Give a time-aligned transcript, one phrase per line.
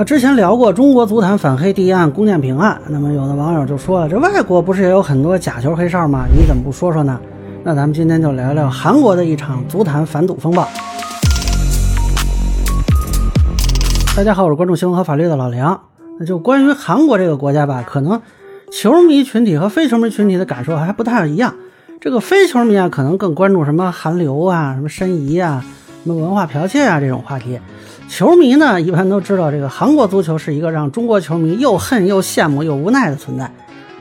[0.00, 6.24] 啊，之前聊过中国足坛反黑第一案龚建平案，那么有的网友就说了，这外国不是也有很多假球黑哨吗？
[6.34, 7.20] 你怎么不说说呢？
[7.62, 10.66] 那咱们今天就聊聊韩国的一场足坛反赌风暴。
[14.16, 15.78] 大家好，我是关注新闻和法律的老梁。
[16.18, 18.22] 那就关于韩国这个国家吧，可能
[18.72, 21.52] 球迷群体和非球迷群体的感受还不太一样。
[22.00, 25.62] 这个非球迷啊，可能更关注什么韩流啊、什么申遗啊、
[26.02, 27.60] 什么文化剽窃啊这种话题。
[28.10, 33.48] 球迷呢，一般都知道这个韩国足球是一个让中国球迷又恨又羡慕又无奈的存在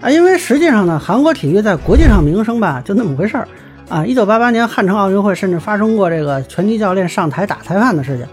[0.01, 3.47] 啊，因为实际上呢，韩国体育在国际上名声吧就那么回事儿
[3.87, 4.03] 啊。
[4.03, 8.25] 一九八八年汉城奥运会甚至发生过这个拳击教练上台打裁判的事情。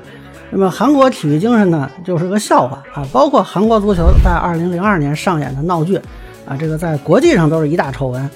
[0.50, 3.06] 那么韩国体育精神呢，就是个笑话啊。
[3.12, 6.00] 包括韩国足球在二零零二年上演的闹剧
[6.48, 8.30] 啊，这个在国际上都是一大丑闻。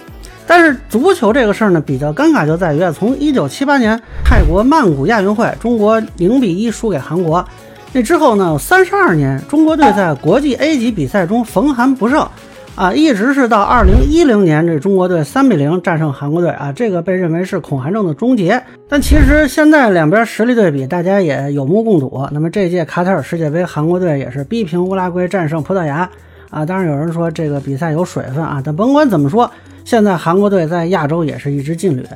[0.51, 7.47] 但是足球这个事儿呢，比较尴尬就在于啊，从一九七八年泰国曼谷亚运会，中国零比一输给韩国，
[7.93, 12.27] 那之后呢，三十二年，中国队在国际 A 级比赛中逢韩不胜，
[12.75, 18.61] 啊，一直是到二零一零年，这中国队三比零战胜韩国队，啊，这个被认为是恐韩症的终结。
[18.89, 22.27] 但其实现在两边实力对比，大家也有目共睹。
[22.33, 26.11] 那么这届卡塔尔世界杯，韩国队也是逼平乌拉圭，战胜葡萄牙。
[26.51, 29.49] 啊，当然有人说这个比赛有水分啊，但甭管怎么说，
[29.85, 32.07] 现在韩国队在亚洲也是一支劲旅。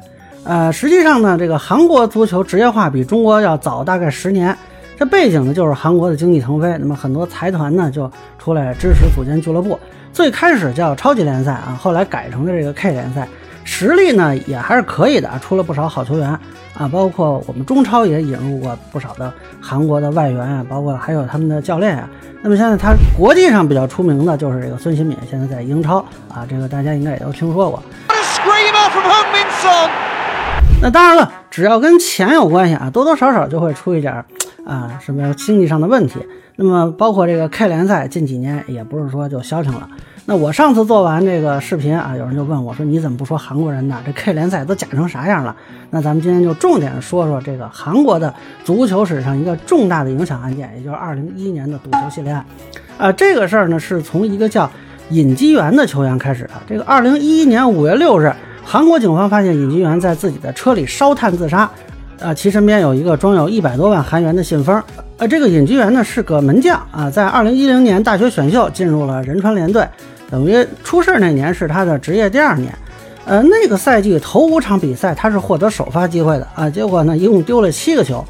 [0.44, 4.56] 呃，实际上呢，这个韩国足球职业化比中国要早大概十年。
[4.96, 9.78] 这背景呢，就是韩国的经济腾飞，那么很多财团呢就出来支持组建俱乐部。
[10.12, 13.26] 最开始叫超级联赛啊，后来改成了这个 K 联赛，
[13.64, 16.28] 实力呢也还是可以的，出了不少好球员
[16.76, 22.08] 啊，包括我们中超也引入过不少的韩国的外援啊，包括还有他们的教练啊。
[22.42, 25.98] 那么现在他国际上比较出名的就是这个孙兴敏，现在在英超
[26.28, 27.82] 啊，这个大家应该也都听说过。
[30.82, 34.12] 那当然了，只要跟钱有关系啊，多多少少就会出一点
[34.66, 36.20] 啊什么经济上的问题。
[36.56, 39.88] 那么包括这个 K 联赛近几年也不是说就消停了。
[40.26, 44.00] 那我上次做完这个视频啊，有人就问我说：“你怎么不说韩国人呢？
[44.06, 45.54] 这 K 联赛都假成啥样了？”
[45.90, 48.32] 那咱们今天就重点说说这个韩国的
[48.64, 52.44] 足球史上一个重大的影响案件，也就是2011年的赌球系列案。
[52.96, 54.70] 啊，这个事儿呢是从一个叫
[55.10, 56.50] 尹基元的球员开始的。
[56.66, 58.32] 这个2011年5月6日，
[58.64, 61.68] 韩国警方发现尹基元在自己的车里烧炭自杀。
[62.20, 64.82] 啊，其身边有一个装有一百多万韩元的信封。
[65.16, 69.86] 呃，这个尹基元呢是个门将啊，在2010年大学选秀进入了仁川联队。
[70.28, 72.76] 等于出事那年是他的职业第二年，
[73.24, 78.24] 呃，那个赛季头五场比赛他是获得首发机会的啊，结果呢一共丢了七个球，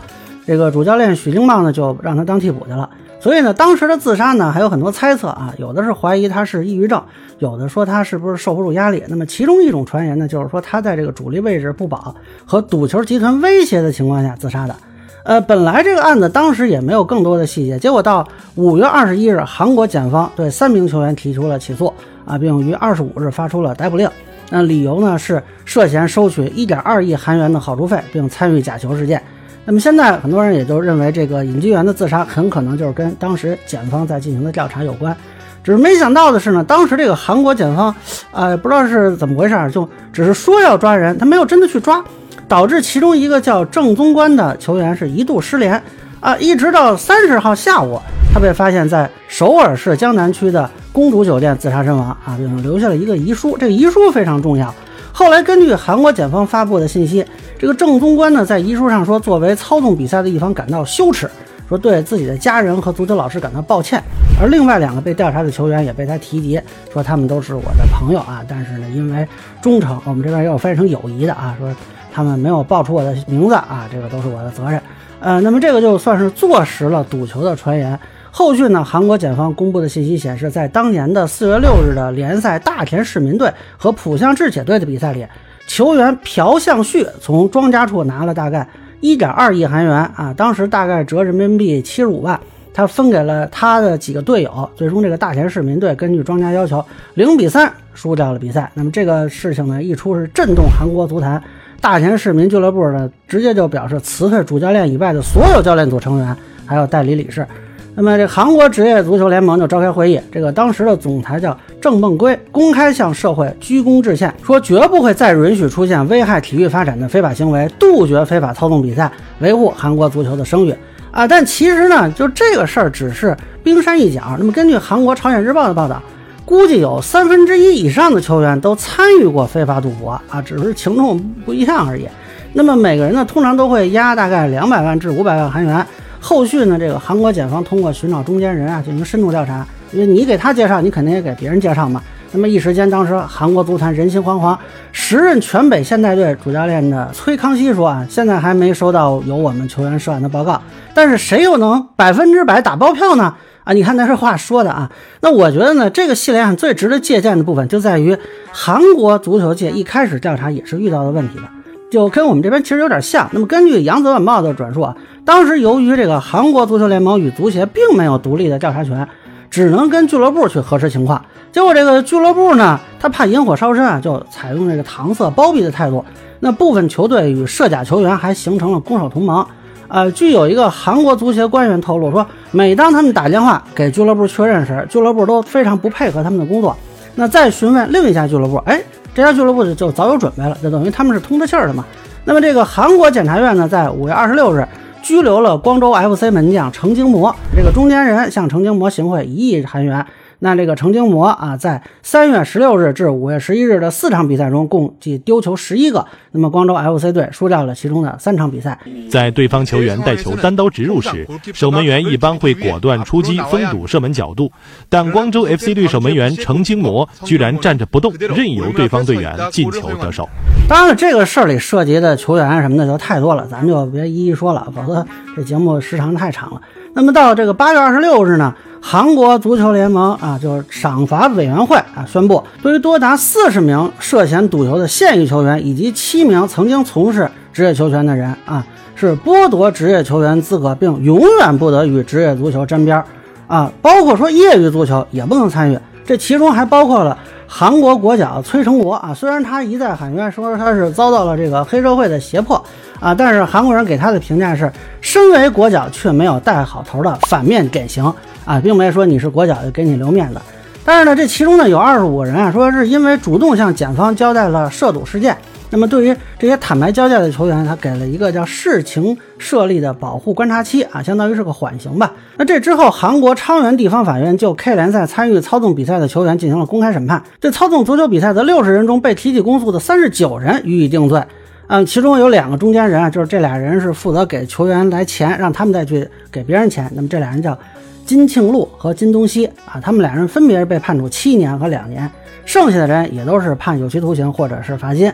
[0.46, 2.90] 这个主教练许金茂呢就让他当替补去了。
[3.18, 7.02] 所以呢，当时的自杀呢还有很多猜测啊，有的是怀疑他是抑郁症，
[7.38, 9.02] 有的说他是不是受不住压力。
[9.08, 12.14] 那么其中一种传言呢，就是说他在这个主力位置不保
[12.44, 14.76] 和赌球集团威胁的情况下自杀的。
[15.24, 18.26] 呃，本来这个案子当时也没有更多的细节，结果到
[18.56, 21.90] 五月二十一日，韩国检方对三名球员提出了起诉
[22.26, 24.06] 啊，并于二十五日发出了逮捕令。
[24.50, 29.20] 那理由呢是涉嫌收取一点二亿韩元的好处费，并参与假球事件。
[29.64, 35.16] 那么现在很多人也就认为这个尹基元的自杀很可能就是跟当时检方在进行的调查有关。
[35.62, 37.86] 只是没想到的是呢，当时这个韩国检方
[38.30, 42.04] 啊，不知道是怎么回事，就只是说要抓人，他没有真的去抓。
[42.54, 45.82] 导致其中一个叫郑宗官的球员是一度失联
[46.20, 48.00] 啊，一直到三十号下午，
[48.32, 53.58] 他被发现在首尔市江南区的公主酒店自杀身亡啊，并留下了一个遗书。
[53.58, 54.72] 这个遗书非常重要。
[55.10, 57.26] 后来根据韩国检方发布的信息，
[57.58, 61.28] 这个郑宗官呢在遗书上说，作为操纵比赛的一方感到羞耻，
[61.68, 64.00] 说对自己的家人和足球老师感到抱歉。
[64.40, 66.60] 而另外两个被调查的球员也被他提及，
[66.92, 69.26] 说他们都是我的朋友啊，但是呢因为
[69.60, 71.68] 忠诚，我们这边也有翻译成友谊的啊，说。
[72.14, 74.80] 他们没有报出我的名字啊，这个都是我的责任。
[75.18, 77.98] 呃，那么这个就算是坐实了赌球的传言。
[78.30, 85.26] 后续呢，韩国检方公布的信息显示，在当年的四月六日的联赛大田市民队和浦项智铁队的比赛里，
[85.66, 88.64] 球员朴相旭从庄家处拿了大概
[89.00, 92.38] 一点二亿韩元啊，当时大概折人民币七十五万，
[92.72, 94.70] 他分给了他的几个队友。
[94.76, 96.84] 最终，这个大田市民队根据庄家要求，
[97.14, 98.70] 零比三输掉了比赛。
[98.74, 101.42] 那么这个事情呢，一出是震动韩国足坛。
[101.80, 107.46] 大田市民俱乐部呢，直接就表示辞退主教练以外的所有教练组成员，还有代理理事。
[107.94, 120.74] 那么这韩国职业足球联盟就召开会议，这个当时的总裁叫郑梦圭，公开向社会鞠躬致歉，说绝不会再允许出现危害体育发展的非法行为，杜绝非法操纵比赛，维护韩国足球的声誉
[121.12, 121.28] 啊！
[121.28, 124.34] 但其实呢，就这个事儿只是冰山一角。
[124.38, 126.02] 那么根据韩国朝鲜日报的报道。
[126.44, 132.06] 估计有三分之一以上的球员都参与过非法赌博啊，只是情重不一样而已。
[132.52, 135.84] 那么每个人呢，通常都会押大概两百万至五百万韩元。
[136.20, 142.00] 后续呢，这个韩国检方通过寻找中间人啊进行深度调查，因为你给他介绍，你肯定也给别人介绍嘛。
[142.32, 144.56] 那么一时间，当时韩国足坛人心惶惶。
[144.92, 150.60] 时任全北现代队主教练的崔康熙说啊，现在还没收到有我们球员涉案的报告，
[150.92, 153.34] 但是谁又能百分之百打包票呢？
[153.64, 154.90] 啊，你看那是话说的啊。
[155.20, 158.16] 那我觉得呢，这个系列案最值得借鉴的部分就在于
[158.52, 161.42] 韩国足球界一开始调查也是遇到的问题的，
[161.90, 163.28] 就跟我们这边其实有点像。
[163.32, 164.94] 那么根据扬子晚报的转述啊，
[165.24, 169.08] 当时由于这个韩国足球联盟与足协并没有独立的调查权，
[169.50, 171.24] 只能跟俱乐部去核实情况。
[171.50, 176.04] 结果这个俱乐部呢，他怕引火烧身啊，就采用这个搪塞包庇的态度。
[176.40, 179.46] 那部分球队与涉假球员还形成了攻守同盟。
[179.94, 186.76] 呃，据有一个韩国足协官员透露说，每当他们打电话给俱乐部确认时，俱乐部都非常不配合他们的工作。
[187.14, 188.82] 那再询问另一家俱乐部，哎，
[189.14, 191.84] 这家俱乐部就早有准备了，就等于他们是通着气儿的嘛。
[192.24, 194.66] 那么这个韩国检察院呢，在五月二十六日
[195.00, 200.04] 拘留了光州 FC 门将程京模，这个中间人向程京模行贿一亿韩元。
[200.44, 206.04] 那这个程京模啊，在三月十六日至五月十一日的四场比赛中，共计丢球十一个。
[206.32, 208.78] 那么光州 FC 队输掉了其中的三场比赛。
[209.10, 214.52] 在对方球员带球单刀直入时，守门员一般会果断出击，封堵射门角度。
[214.90, 220.28] 但光州 FC 队守门员程京模居然站着不动，任由对方队员进球得手。
[220.68, 226.60] 当然了，这个事儿里涉及的球员什么的就太多了，咱就别一一说了，否则这节目时长太长了。
[226.92, 228.54] 那么到这个八月二十六日呢？
[228.86, 238.62] 韩国足球联盟啊，就是赏罚委员会啊，宣布对于多达四十名涉嫌赌球的现役球员以及七名曾经从事职业球权的人啊，
[238.94, 243.06] 是剥夺职业球员资格，并永远不得与职业足球沾边儿
[243.46, 245.78] 啊，包括说业余足球也不能参与。
[246.04, 247.16] 这其中还包括了
[247.46, 252.62] 韩国国脚崔成国啊，虽然他一再喊冤，说他是遭到了这个黑社会的胁迫
[253.00, 258.12] 啊，但是韩国人给他的评价是，身为国脚却没有带好头的反面典型。
[258.44, 260.38] 啊，并没说你是国脚就给你留面子，
[260.84, 265.34] 但是呢，这其中呢有二十五个人啊，说是因为主动向检方交代了涉赌事件。
[265.74, 272.12] 那么对于这些坦白交代的球员，他给了一个叫事情设立的保护观察期啊，相当于是个缓刑吧。
[272.36, 281.20] 那这之后，韩国昌原地方法院就 K 联赛参与操纵比赛的球员进行了公开审判，对操纵足球比赛的六十人中被提起公诉的三十九人予以定罪。
[281.66, 286.88] 嗯，其中有两个中间人啊，就是这俩人是负责给球员来钱，让他们再去给别人钱。
[286.94, 287.58] 那么这俩人叫。
[288.06, 292.08] 金庆禄和金东熙啊，他们两人分别被判处七年和两年，
[292.44, 295.10] 剩下的人也都是判有期徒刑或者是罚金。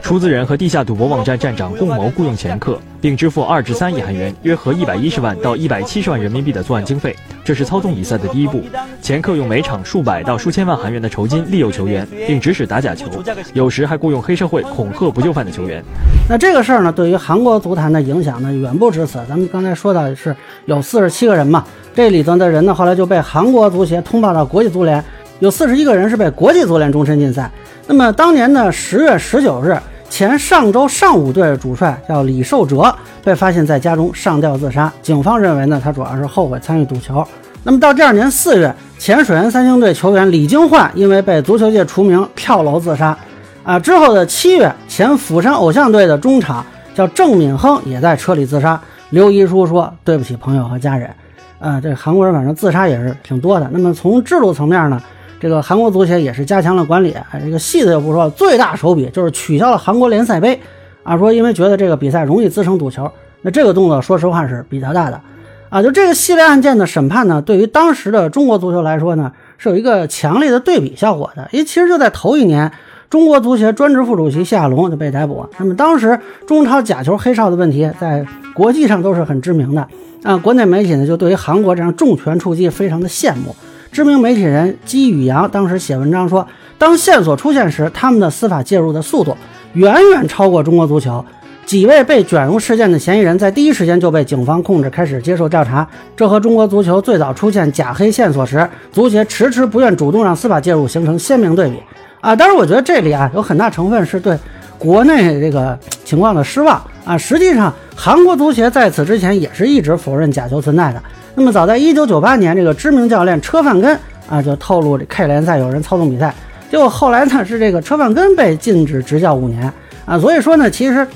[0.00, 7.14] 出资人和地下赌博网站站长共谋雇佣前客，并支付二至三亿韩元（约合一百一十万到一百七十万人民币）的作案经费。
[7.44, 8.62] 这是操纵比赛的第一步。
[9.02, 13.06] 前客用每场数百到数千万韩元的酬金利诱球员，并指使打假球，
[13.52, 15.82] 有时还雇佣黑社会恐吓不就范的球员。
[16.28, 19.18] 那这个事儿呢，对于韩国足坛的影响呢，远不止此。
[19.28, 21.64] 咱们刚才说到是有四十七个人嘛，
[21.94, 25.04] 这里头的人呢，后来就被韩国足协通报到国际足联，
[25.40, 27.50] 有四十一个人是被国际足联终身禁赛。
[27.86, 29.78] 那么当年的十月十九日，
[30.08, 34.90] 前上周上午队的主帅叫李寿哲，被发现在家中上吊自杀。
[35.02, 37.22] 警方认为呢，他主要是后悔参与赌球。
[37.62, 43.16] 那么到第二年四月，前水原三星队球员李京焕因为被足球界除名，跳楼自杀。
[43.62, 46.64] 啊，之后的七月，前釜山偶像队的中场
[46.94, 51.10] 叫郑敏亨也在车里自杀，留遗书说对不起朋友和家人。
[51.58, 53.68] 啊，这韩国人反正自杀也是挺多的。
[53.72, 55.02] 那么从制度层面呢？
[55.44, 58.30] 这个韩国足协也是加强了管理，这个细的就不说了。
[58.30, 60.58] 最大手笔就是取消了韩国联赛杯，
[61.02, 63.12] 啊，说因为觉得这个比赛容易滋生赌球。
[63.42, 65.20] 那这个动作说实话是比较大的，
[65.68, 71.46] 啊，就这个系列案件的审判呢，对于当时的中国足球来说呢，是有一个强烈的对比效果的。
[71.52, 72.72] 因为其实就在头一年，
[73.10, 75.46] 中国足协专职副主席谢亚龙就被逮捕。
[75.58, 78.24] 那么当时中超假球黑哨的问题在
[78.54, 79.86] 国际上都是很知名的，
[80.22, 83.54] 啊，国内媒体呢就对于韩国这样重拳出击非常的羡慕。
[83.94, 86.44] 知名媒体人姬宇阳当时写文章说，
[86.76, 89.36] 当线索出现时，他们的司法介入的速度
[89.74, 91.24] 远远超过中国足球。
[91.64, 95.86] 几位被卷入事件的嫌疑人在第一时间就被警方控制，开始接受调查。
[96.16, 101.80] 这和中国足球最早出现假黑线索时，足协迟迟不愿主动让司法介入形成鲜明对比。
[102.20, 104.36] 啊，当然，我觉得这里啊有很大成分是对
[104.76, 107.16] 国内这个情况的失望啊。
[107.16, 111.00] 实际上，韩国足协在此之前也是一直否认假球存在的。
[111.36, 113.98] 那么早在一九九八年，这个知名教练车范根
[114.28, 116.32] 啊就透露这 K 联赛有人操纵比赛，
[116.70, 119.72] 结果后来呢是这个车范根被禁止执教五年
[120.06, 120.16] 啊。
[120.18, 121.06] 所以说呢，其实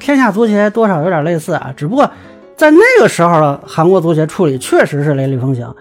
[0.00, 2.10] 天下足协多少有点类似啊，只不过
[2.56, 5.74] 在那个时候的韩国足协处理确实是雷厉风行。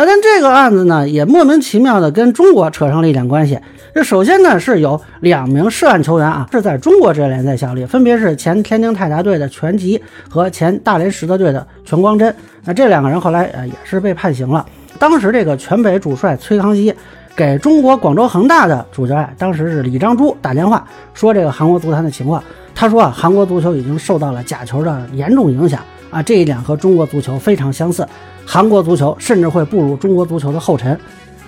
[0.00, 3.58] 啊，但这个案子呢，也莫名其妙的跟中国扯上了一点关系。
[3.94, 12.34] 这首先呢，是有两名涉案球员啊，是在中国职业联赛效力，分别是前天津泰达队的全吉和前大连实德队的全光真。
[12.64, 14.64] 那这两个人后来呃也是被判刑了。
[14.98, 16.94] 当时这个全北主帅崔康熙
[17.36, 22.42] 给中国广州恒大的主教练，当时是李章洙打电话说这个韩国足坛的情况。
[22.74, 25.78] 他说啊，韩国足球已经受到了假球的严重影响
[26.10, 28.06] 啊，这一点和中国足球非常相似。
[28.44, 30.98] 韩国足球甚至会步入中国足球的后尘。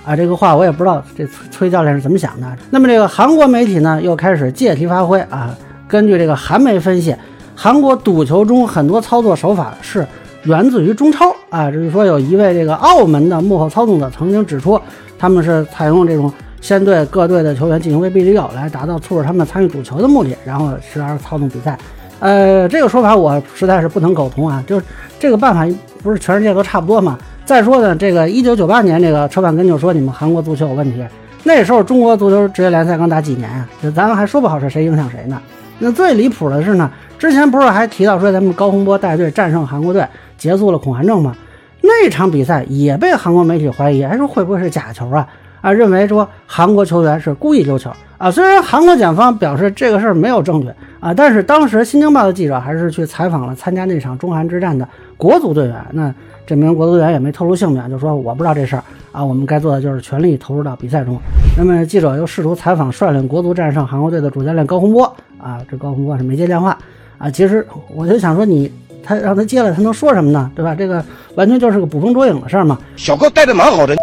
[0.04, 2.47] 啊，这个话我也不知道这崔教练是怎么想的。
[2.71, 5.57] 那么这个韩国媒体呢，又开始借题发挥啊。
[5.87, 7.14] 根据这个韩媒分析，
[7.54, 10.07] 韩国赌球中很多操作手法是
[10.45, 11.71] 源自于中超啊。
[11.71, 14.81] 就是说，有一位这个澳门的幕后操纵者曾经指出，
[15.19, 21.78] 他们是采用这种先对各队的球员进行威逼利诱，来达到促使他们参与赌球的目的，然后时而操纵比赛。
[22.23, 24.62] 呃，这个说法我实在是不能苟同啊。
[24.64, 24.87] 就是
[25.19, 25.67] 这个办法
[26.05, 27.19] 不是全世界都差不多吗？
[27.45, 31.05] 再说呢，这个一九九八年，这个车范根就说你们韩国足球有问题。
[31.43, 33.69] 那时候中国足球职业联赛刚打几年啊？
[33.83, 35.43] 就咱们还说不好是谁影响谁呢？
[35.81, 36.88] 那最离谱的是呢，
[37.19, 40.07] 之前不是还提到说咱们高洪波带队战胜韩国队，
[40.38, 41.35] 结束了恐韩症吗？
[41.81, 45.26] 那场比赛也被韩国媒体怀疑，还说会不会是假球啊？
[45.62, 48.31] 啊，认为说韩国球员是故意丢球啊。
[48.31, 50.69] 虽然韩国检方表示这个事儿没有证据
[51.00, 55.76] 啊，但是当时《新京报》的记者还是去采访了参加那场中韩之战的国足队员。
[55.92, 56.12] 那
[56.45, 59.25] 这名国足队员也没透露姓名，就说我不知道这事儿啊。
[59.25, 61.16] 我们该做的就是全力投入到比赛中。
[61.57, 65.04] 那么记者又试图采访率领国足战胜韩国队的主教练高洪波
[65.38, 66.76] 啊，这高洪波是没接电话
[67.19, 67.31] 啊。
[67.31, 67.64] 其实
[67.95, 68.71] 我就想说，你
[69.04, 70.50] 他让他接了，他能说什么呢？
[70.57, 70.75] 对吧？
[70.75, 71.04] 这个
[71.37, 72.76] 完全就是个捕风捉影的事儿嘛。
[72.97, 73.97] 小哥带的蛮好的。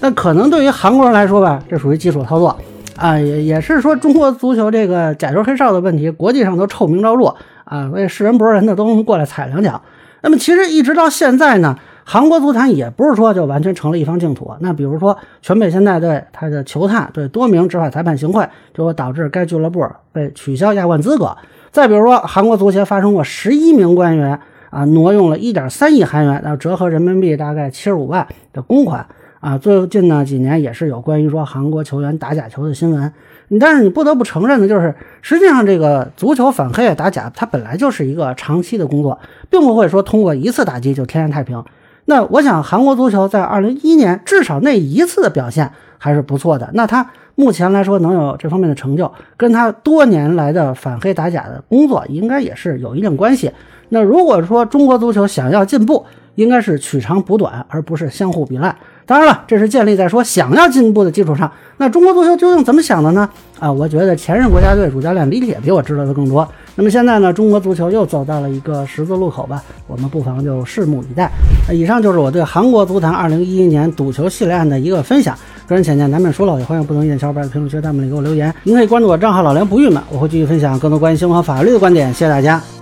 [0.00, 2.56] 那可能对于韩国人来说吧，这属于基础操作
[2.96, 9.80] 啊，也也是说中国足球这个假球黑哨的问题，国际上都臭名昭著啊，为是人不是人的都能过来踩两脚。
[10.22, 14.52] 那么其实一直到现在呢，韩国足坛也不是说就完全成了一方净土。
[14.60, 21.36] 那比如说全北现代队，他的球探对多名执法裁判行贿，就会导致该俱乐部被取消亚冠资格。
[21.70, 24.40] 再比如说韩国足协发生过十一名官员
[24.70, 29.06] 啊挪用了一点三亿韩元，那折合人民币大概七十五万的公款。
[29.40, 33.12] 啊，最近呢几年也是有关于说韩国球员打假球的新闻，
[33.60, 39.18] 但是你不得不承认的就是，实际上这个足球反黑打假，它本来就是一个长期的工作，
[39.48, 41.62] 并不会说通过一次打击就天下太平。
[42.06, 53.52] 那我想韩国足球在二零一一年至少那一次的表现还是不错的，那他目前来说能有这方面的成就，跟他多年来的反黑打假的工作应该也是有一定关系。
[53.90, 56.04] 那如果说中国足球想要进步，
[56.38, 58.74] 应该是取长补短，而不是相互比烂。
[59.04, 61.50] 当然了，这是建立在说想要进步的基础上。
[61.78, 63.28] 那中国足球究竟怎么想的呢？
[63.58, 66.48] 啊，我觉得前任国家队主教练李铁比我知道的更多。
[66.76, 71.28] 那么现在呢，中国足球又走到了一个十字路口吧，我们不妨就拭目以待。
[71.72, 75.36] 以上就是我对韩国足坛2011年赌球系列案的一个分享。
[75.66, 78.54] 个人浅见难免说漏，也欢迎不同意见小伙伴在评论区弹幕里给我留言。
[78.62, 82.12] 您可以关注我账号老梁不郁闷，我会继续分享更多关于新闻和法律的观点。
[82.12, 82.77] 谢谢大家。